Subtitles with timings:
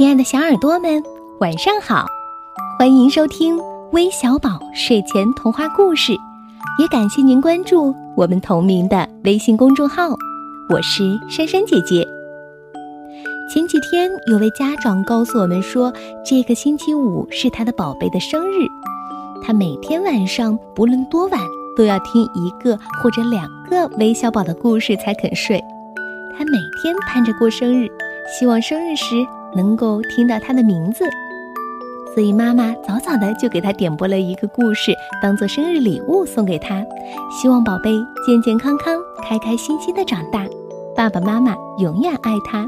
[0.00, 1.02] 亲爱的小耳朵们，
[1.40, 2.06] 晚上好！
[2.78, 3.60] 欢迎收听
[3.92, 6.14] 微小宝睡前童话故事，
[6.78, 10.08] 也感谢您关注我们同名的微信公众号。
[10.70, 12.02] 我是珊珊姐姐。
[13.52, 15.92] 前几天有位家长告诉我们说，
[16.24, 18.66] 这个星期五是他的宝贝的生日，
[19.44, 21.38] 他每天晚上不论多晚
[21.76, 25.62] 都要听一个或者两个微小宝的故事才肯睡。
[26.38, 27.86] 他每天盼着过生日，
[28.26, 29.26] 希望生日时。
[29.54, 31.04] 能够听到他的名字，
[32.14, 34.92] 所以妈妈早早的就给他点播了一个故事，
[35.22, 36.84] 当做生日礼物送给他，
[37.30, 37.92] 希望宝贝
[38.26, 40.46] 健健康康、开开心心的长大，
[40.96, 42.66] 爸爸妈妈永远爱他。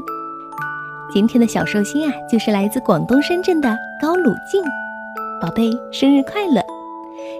[1.13, 4.61] 今天的小寿星啊，就是来自广东深圳的高鲁静，
[5.41, 6.61] 宝贝生日快乐！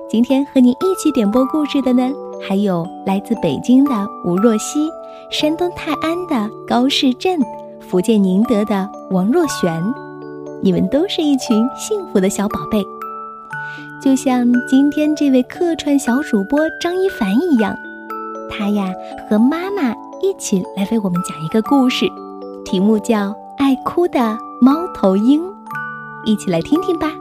[0.10, 2.12] 今天和你一起点播故事的呢，
[2.48, 3.92] 还有来自北京的
[4.26, 4.88] 吴若曦，
[5.32, 7.40] 山东泰安的高世振。
[7.94, 9.94] 福建宁德的王若璇，
[10.64, 12.84] 你们都是一群幸福的小宝贝，
[14.02, 17.76] 就像今天这位客串小主播张一凡一样，
[18.50, 18.92] 他呀
[19.30, 22.08] 和妈妈一起来为我们讲一个故事，
[22.66, 23.28] 题目叫
[23.60, 25.44] 《爱哭的猫头鹰》，
[26.26, 27.12] 一起来听听吧。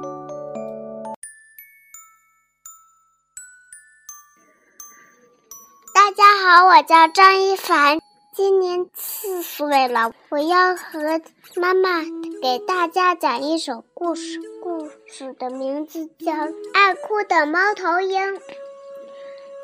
[5.94, 8.01] 大家好，我叫张一凡。
[8.34, 11.20] 今年四岁了，我要和
[11.54, 12.00] 妈妈
[12.40, 14.40] 给大家讲一首故事。
[14.62, 16.32] 故事的名字叫
[16.72, 18.22] 《爱哭的猫头鹰》。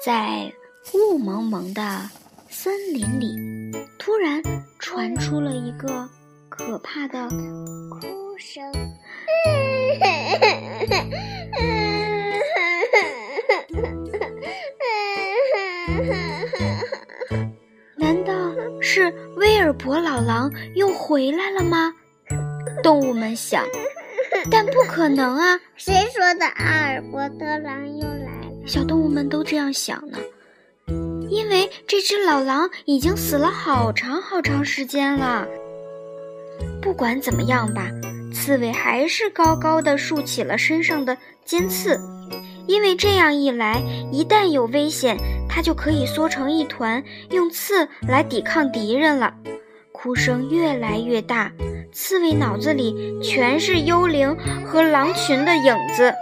[0.05, 0.53] 在
[0.93, 2.11] 雾蒙蒙的
[2.51, 4.43] 森林里，突然
[4.79, 6.07] 传出了一个
[6.51, 8.71] 可怕的哭声。
[18.91, 21.93] 是威尔伯老狼又回来了吗？
[22.83, 23.63] 动物们想，
[24.51, 25.61] 但不可能啊！
[25.77, 26.47] 谁说的？
[26.47, 28.67] 阿尔伯特狼又来了？
[28.67, 30.19] 小动物们都这样想呢，
[31.29, 35.47] 因为这只老狼已经死了好长好长时间了。
[36.81, 37.91] 不管怎么样吧，
[38.33, 42.01] 刺猬还是高高的竖起了身上的尖刺。
[42.67, 45.17] 因为这样一来，一旦有危险，
[45.59, 49.35] 它就可以缩成一团，用刺来抵抗敌人了。
[49.91, 51.51] 哭声越来越大，
[51.91, 56.15] 刺猬脑子里全是幽灵和狼群的影子。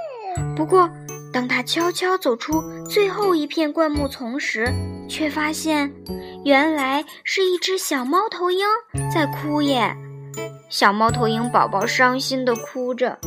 [0.57, 0.89] 不过，
[1.35, 4.73] 当他悄悄走出最后一片灌木丛时，
[5.07, 5.93] 却发现，
[6.47, 8.65] 原来是一只小猫头鹰
[9.13, 9.95] 在哭耶。
[10.71, 13.19] 小猫头鹰宝宝伤心地哭着，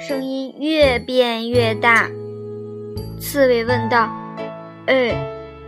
[0.00, 2.08] 声音越变越大。
[3.20, 4.10] 刺猬问道
[4.88, 5.14] ：“哎，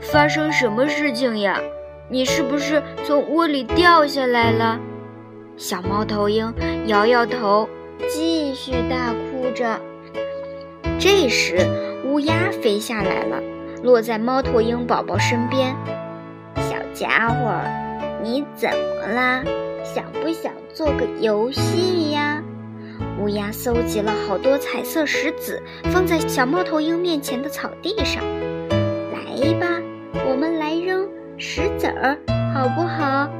[0.04, 1.58] 发生什么事情呀？
[2.08, 4.78] 你是不是从窝里掉下来了？”
[5.56, 6.52] 小猫头鹰
[6.86, 7.68] 摇摇头，
[8.08, 9.80] 继续大哭着。
[10.98, 11.56] 这时，
[12.04, 13.42] 乌鸦飞下来了，
[13.82, 15.74] 落在猫头鹰宝宝身边。
[16.56, 17.60] 小家伙，
[18.22, 19.42] 你怎么啦？
[19.82, 22.42] 想不想做个游戏呀？
[23.20, 28.22] 乌鸦搜集了好多彩色石子，放在小猫头鹰面前的草地上。
[30.34, 31.08] 我们来扔
[31.38, 32.18] 石子儿，
[32.52, 33.30] 好不好？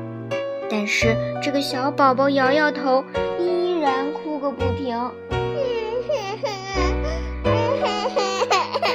[0.71, 3.05] 但是这个小宝宝摇摇头，
[3.37, 4.97] 依然哭个不停。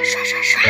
[0.02, 0.62] 刷刷刷，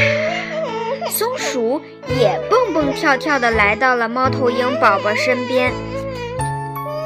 [1.08, 5.72] 松鼠也蹦蹦跳跳地来到了猫头鹰宝宝身边。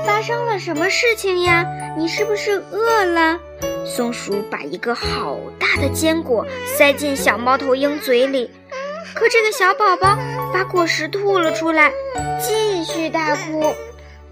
[0.06, 1.66] 发生了什么事情呀？
[1.98, 3.38] 你是不是饿了？
[3.84, 8.50] 松鼠把一个好大的坚果塞进小猫头鹰嘴里，
[9.12, 10.16] 可这个小宝宝
[10.52, 11.92] 把果实吐了出来，
[12.40, 13.74] 继续大哭。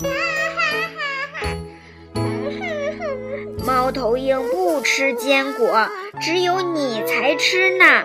[3.66, 5.88] 猫头鹰不吃坚果，
[6.20, 8.04] 只有你才吃呢。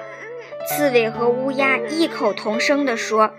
[0.67, 3.31] 刺猬和乌鸦异口同声地说。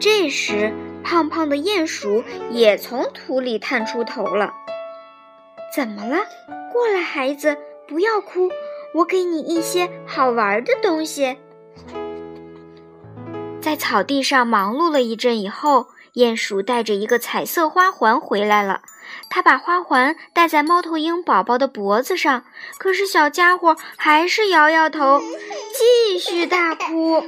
[0.00, 0.72] 这时。
[1.02, 4.52] 胖胖的鼹鼠也从土里探出头了。
[5.74, 6.18] 怎么了？
[6.72, 7.56] 过来，孩子，
[7.88, 8.50] 不要哭，
[8.94, 11.36] 我给你一些好玩的东西。
[13.60, 18.82] 在草地上忙碌了一阵以后，鼹鼠带着一个彩色花环回来了。
[19.28, 22.44] 他把花环戴在猫头鹰宝宝的脖子上，
[22.78, 25.20] 可是小家伙还是摇摇头，
[25.72, 27.22] 继续大哭。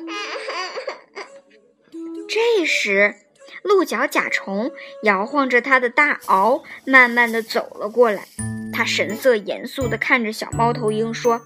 [2.29, 3.15] 这时。
[3.63, 4.73] 鹿角甲虫
[5.05, 8.25] 摇晃着它的大螯，慢慢地走了过来。
[8.73, 11.41] 它神色严肃地看着小猫头鹰说：“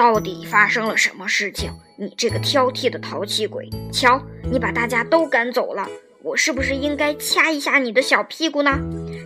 [0.00, 1.70] 到底发生了什么事情？
[1.98, 3.68] 你这个挑剔的淘气鬼！
[3.92, 4.18] 瞧，
[4.50, 5.86] 你把大家都赶走了，
[6.22, 8.80] 我是不是应该掐一下你的小屁股呢？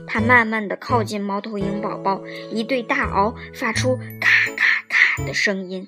[0.08, 5.86] 它慢慢地靠近猫头鹰宝宝，一对大螯发出咔咔咔的声音。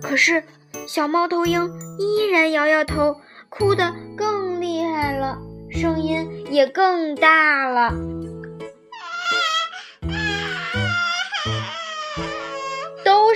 [0.00, 0.42] 可是，
[0.88, 3.20] 小猫头鹰依然摇摇头，
[3.50, 5.36] 哭得更厉害了，
[5.70, 7.94] 声音也更大了。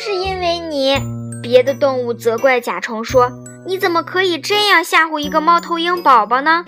[0.00, 0.96] 是因为你！
[1.42, 3.30] 别的动物责怪甲虫说
[3.66, 6.64] ：“你怎么可以这样吓唬一个猫头鹰宝宝呢？”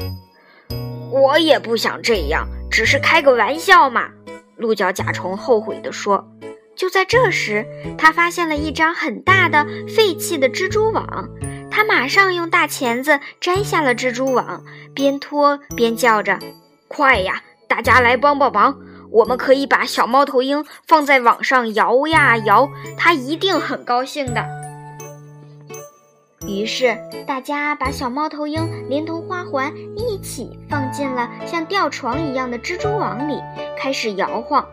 [1.11, 4.11] 我也不想这样，只是开个玩笑嘛。
[4.57, 6.29] 鹿角甲虫后悔地说。
[6.77, 11.29] 就在这时，他发现了一张很大的废弃的蜘蛛网，
[11.71, 14.63] 他马上用大钳子摘下了蜘蛛网，
[14.95, 16.39] 边拖边叫着
[16.89, 18.77] ：“快呀，大家来帮帮忙！
[19.13, 24.45] 我们可以把小猫头鹰放在网上摇呀摇，它一定很高兴的。”
[26.45, 33.41] 于是，大家把小猫头鹰连同花环一起放进了像吊床一样的蜘蛛网里，
[33.79, 34.67] 开始摇晃。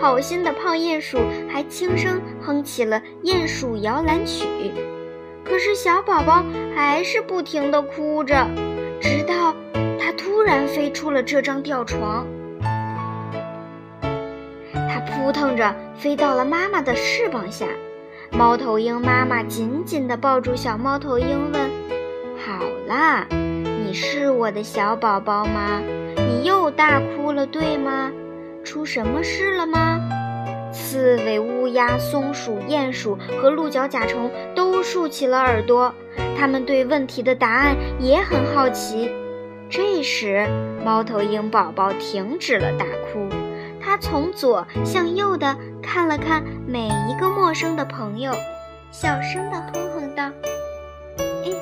[0.00, 1.18] 好心的胖鼹鼠
[1.50, 4.44] 还轻声哼起了《鼹鼠摇篮曲》。
[5.44, 6.44] 可是小宝宝
[6.76, 8.46] 还是不停地哭着，
[9.00, 9.52] 直到
[9.98, 12.24] 它突然飞出了这张吊床。
[15.08, 17.66] 扑腾着飞到了妈妈的翅膀下。
[18.30, 21.70] 猫头鹰妈妈紧紧地抱住小猫头鹰，问
[22.36, 25.80] ：“好啦，你是我的小宝宝吗？
[26.16, 28.12] 你又大哭了，对吗？
[28.62, 29.98] 出什么事了吗？”
[30.70, 35.94] 刺猬、乌鸦、松鼠、鼹鼠和鹿角甲虫都竖起了耳朵，
[36.38, 39.10] 他们对问题的答案也很好奇。
[39.70, 40.46] 这时，
[40.84, 43.26] 猫头鹰宝宝停止了大哭。
[44.00, 48.32] 从左向右的看了看每一个陌生的朋友，
[48.90, 50.30] 小声的哼哼道
[51.44, 51.54] ：“嘿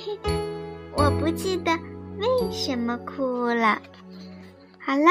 [0.00, 0.18] 嘿，
[0.96, 1.72] 我不记得
[2.18, 3.78] 为什么哭了。”
[4.78, 5.10] 好了，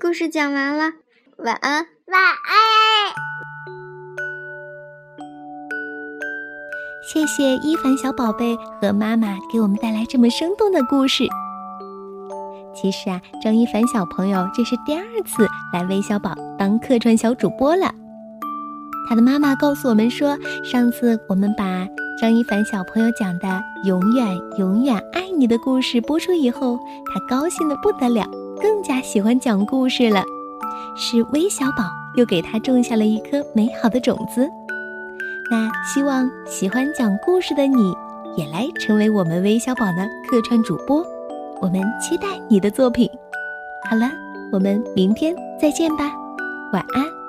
[0.00, 0.92] 故事讲完了，
[1.38, 2.50] 晚安，晚安。
[7.12, 11.24] 谢谢伊凡小宝贝和妈妈给我们带来这么生动的故事。
[12.80, 17.92] 其实啊，张一凡小朋友这是第二次来微小宝当客串小主播了。
[19.08, 21.86] 他的妈妈告诉我们说，上次我们把
[22.18, 23.48] 张一凡小朋友讲的
[23.84, 26.78] 《永远永远爱你》的故事播出以后，
[27.12, 28.24] 他高兴的不得了，
[28.62, 30.22] 更加喜欢讲故事了。
[30.96, 31.84] 是微小宝
[32.16, 34.48] 又给他种下了一颗美好的种子。
[35.50, 37.92] 那希望喜欢讲故事的你，
[38.36, 41.04] 也来成为我们微小宝的客串主播。
[41.60, 43.08] 我们期待你的作品。
[43.88, 44.10] 好了，
[44.50, 46.10] 我们明天再见吧，
[46.72, 47.19] 晚安。